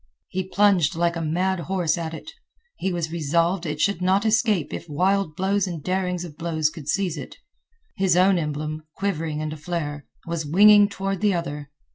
[0.29, 2.31] He plunged like a mad horse at it.
[2.77, 6.87] He was resolved it should not escape if wild blows and darings of blows could
[6.87, 7.37] seize it.
[7.97, 11.69] His own emblem, quivering and aflare, was winging toward the other.